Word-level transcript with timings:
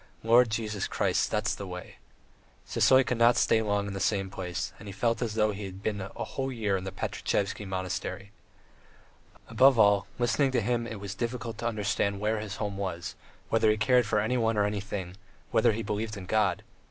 Lord 0.23 0.49
Jesus 0.49 0.87
Christ.... 0.87 1.29
That's 1.29 1.53
the 1.53 1.67
way...." 1.67 1.97
Sisoy 2.67 3.05
could 3.05 3.19
never 3.19 3.37
stay 3.37 3.61
long 3.61 3.85
in 3.85 3.93
the 3.93 3.99
same 3.99 4.31
place, 4.31 4.73
and 4.79 4.87
he 4.87 4.91
felt 4.91 5.21
as 5.21 5.35
though 5.35 5.51
he 5.51 5.65
had 5.65 5.83
been 5.83 6.01
a 6.01 6.07
whole 6.23 6.51
year 6.51 6.75
in 6.75 6.85
the 6.85 6.91
Pankratievsky 6.91 7.67
Monastery. 7.67 8.31
Above 9.47 9.77
all, 9.77 10.07
listening 10.17 10.49
to 10.53 10.61
him 10.61 10.87
it 10.87 10.99
was 10.99 11.13
difficult 11.13 11.59
to 11.59 11.67
understand 11.67 12.19
where 12.19 12.39
his 12.39 12.55
home 12.55 12.77
was, 12.77 13.13
whether 13.49 13.69
he 13.69 13.77
cared 13.77 14.07
for 14.07 14.19
anyone 14.19 14.57
or 14.57 14.65
anything, 14.65 15.17
whether 15.51 15.71
he 15.71 15.83
believed 15.83 16.17
in 16.17 16.25
God. 16.25 16.63